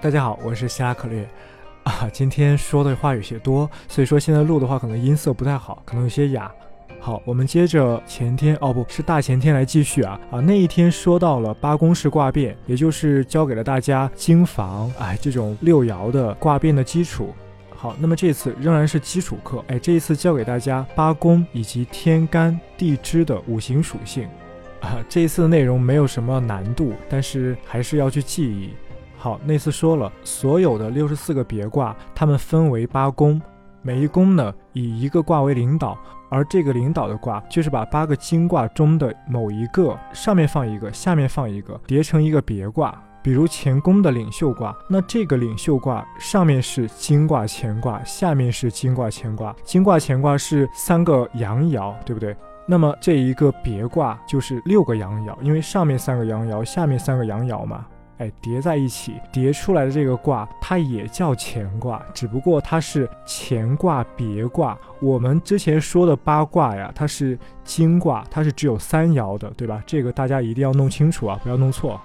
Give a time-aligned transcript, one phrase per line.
[0.00, 1.26] 大家好，我是希拉克略
[1.84, 2.08] 啊。
[2.12, 6.52] 今天说的话有些多，所以说现在录的话可能音色不太好，可能有些哑。
[7.00, 10.40] 好，我们接着前天哦，不是大前天来继续啊啊！
[10.40, 17.32] 那一天说到了八宫式卦变，也就是教给了大家经房哎这种六爻的卦变的基础。
[17.74, 24.28] 好，那么这次仍然是基础课，哎，这一次教给大家八宫以及天干地支的五行属性
[24.80, 24.98] 啊。
[25.08, 28.70] 这一次的内容没有什么难度，但是还是要去记忆。
[29.16, 33.40] 好，那次说了所有的六十四个别卦，它们分为八宫，
[33.82, 35.98] 每一宫呢以一个卦为领导。
[36.28, 43.00] 而这个领导的卦，就是把八个金卦中的某一个上面放一个，下面放一个，叠成一个别卦。
[43.22, 49.54] 比如乾宫的领袖卦，那这个领袖卦上面是金卦乾卦，下面是金卦乾卦。
[49.64, 52.36] 金卦乾卦是三个阳爻，对不对？
[52.66, 57.86] 那么这一个别卦就是六个阳爻，因为上面三个阳爻，下面三个阳爻嘛。
[58.18, 64.76] 哎，叠在一起叠出来的这个卦，它也叫乾卦，只不过它是乾卦别卦。
[65.00, 69.82] 我们之前说的八卦呀，它是金卦，它是只有三爻的，对吧？
[69.86, 72.00] 这个大家一定要弄清楚啊，不要弄错。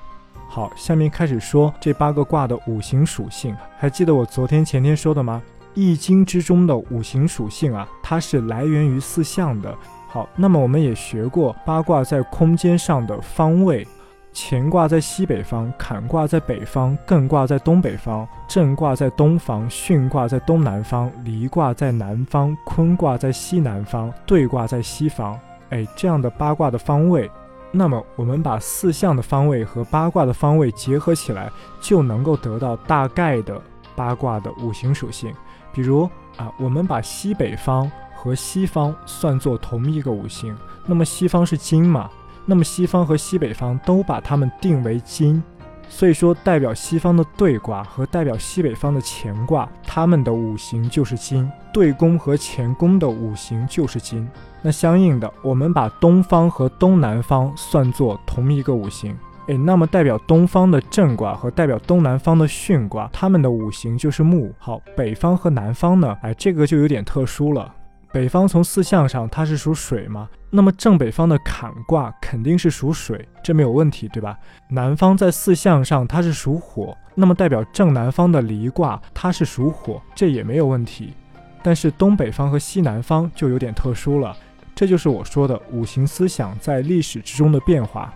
[0.50, 3.56] 好，下面开始说这八个卦的五行属性。
[3.78, 5.42] 还记得我昨天前天说的吗？
[5.74, 9.74] 易经之中的五行属性啊，它是来源于四象的。
[10.12, 13.88] 好，那么我们也学过八卦在空间上的方位。
[14.34, 25.40] 乾卦在西北方，坎卦在北方，艮卦在东北方，震卦在东方，巽卦在东南方，离卦在南方，坤卦在西南方，兑卦在西方。
[25.70, 27.32] 哎，这样的八卦的方位，
[27.72, 33.62] 那么我们把四象的方位和八卦的方位结合起来，就能够得到大概的
[33.96, 35.34] 八卦的五行属性。
[35.74, 36.04] 比如
[36.36, 37.90] 啊，我们把西北方
[38.22, 40.56] 和西方算作同一个五行，
[40.86, 42.08] 那么西方是金嘛？
[42.46, 45.42] 那么西方和西北方都把它们定为金，
[45.90, 51.52] 所以说代表西方的兑卦和代表西北方的乾卦，它们的五行就是金。
[51.74, 54.30] 兑宫和乾宫的五行就是金。
[54.62, 59.18] 那相应的，我们把东方和东南方算作同一个五行，
[59.48, 64.54] 诶，那么代表东方的震卦和代表东南方的巽卦，它们的五行就是木。
[64.60, 66.16] 好，北方和南方呢？
[66.22, 67.74] 哎，这个就有点特殊了。
[68.14, 70.28] 北方从四象上它是属水吗？
[70.50, 74.38] 那么正北方的坎卦肯定是属水，这没有问题，对吧？
[74.70, 81.14] 南方在四象上它是属火，那么代表正南方的离卦它是属火，这也没有问题。
[81.64, 84.36] 但是东北方和西南方就有点特殊了，
[84.76, 88.14] 这就是我说的五行思想在历史之中的变化。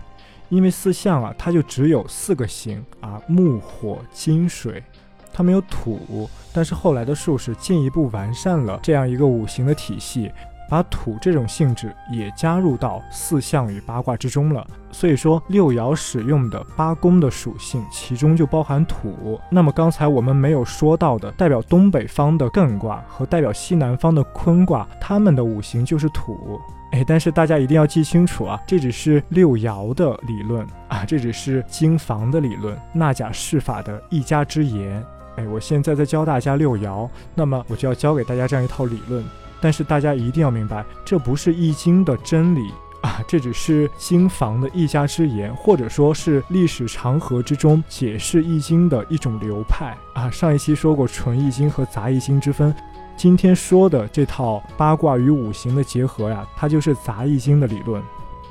[0.48, 4.82] 因为四象啊，它就只有四个形啊，木、火、金、水。
[5.32, 10.32] 它没有土，但是后来的术士进一步完善了这样一个五行的体系，
[10.68, 14.66] 把土这种性质也加入到四象与八卦之中了。
[14.90, 19.38] 所以说六爻使用的八宫的属性，其中就包含土。
[19.50, 26.58] 那么刚才我们没有说到的，代表东北方的艮卦和代表西南方的坤卦，它们的五行就是土。
[26.92, 35.04] 哎，但是大家一定要记清楚啊，这只是六爻的理论啊，这只是经房的理论，纳甲释法的一家之言。
[35.36, 39.24] 哎，我现在在教大家六爻，那么我就要教给大家这样一套理论。
[39.60, 42.70] 但是大家一定要明白，这不是易经的真理
[43.00, 50.30] 啊，这只是经房的一家之言，或者说是历史长河之中解释易经的一种流派啊。
[50.30, 52.74] 上一期说过纯易经和杂易经之分，
[53.16, 58.02] 今天说的这套八卦与五行的结合呀，它就是杂易经的理论。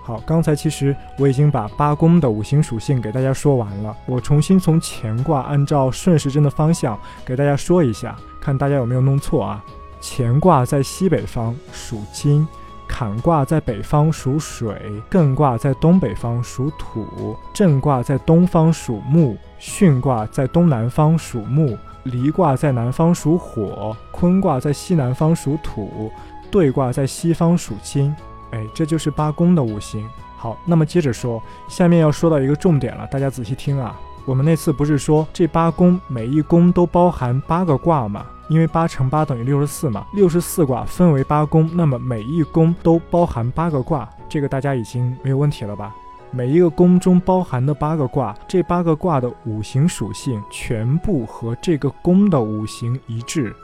[0.05, 3.97] 好，刚才其实我已经把八宫的五行属性给大家说完了。
[4.05, 6.95] 我重新从乾卦按照顺时针的方向
[7.25, 9.65] 给大家说一下，看大家有没有弄错啊？
[9.99, 12.47] 乾卦在西北方属金，
[12.87, 14.79] 坎卦在北方属水，
[15.09, 26.11] 艮卦在东北方属土，震卦在东方属木，巽卦在东南方属木，离卦在南方属火，坤卦在西南方属土，
[26.51, 28.15] 兑卦在西方属金。
[28.51, 30.07] 哎，这就是八宫的五行。
[30.37, 33.99] 好，那么接着说，下面要说到一个重点了，大家仔细听啊。
[34.25, 38.25] 我们那次不是说这八宫每一宫都包含八个卦吗？
[38.47, 45.95] 因为八乘八等于六十四嘛，六十四卦分为八宫，那么每一宫都包含八个卦，这个大家已经没有问题了吧？
[46.31, 53.55] 每一个宫中包含的八个卦，这八个卦的五行属性全部和这个宫的五行一致。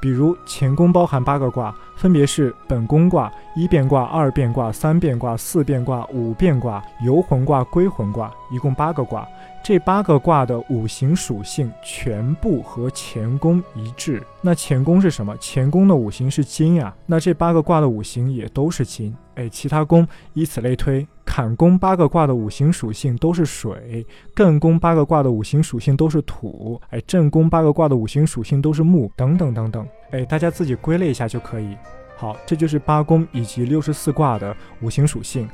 [0.00, 9.26] 比如乾宫包含八个卦，分别是本宫卦、一变卦、二变卦、三变卦、四变卦、五变卦、游魂卦、归魂卦，一共八个卦。
[9.62, 14.22] 这八个卦的五行属性全部和乾宫一致。
[14.40, 15.36] 那乾宫是什么？
[15.38, 16.94] 乾宫的五行是金呀。
[17.04, 19.14] 那这八个卦的五行也都是金。
[19.34, 24.04] 哎，其他宫以此类推，坎宫八个卦的五行属性都是水，
[24.34, 29.86] 艮宫八个卦的五行属性都是土，哎，震宫八个卦的五行属性都是木，等等等等。
[30.10, 31.76] 哎，大家自己归类一下就可以。
[32.16, 35.48] 好，这就是八宫以及六十四卦的五行属性。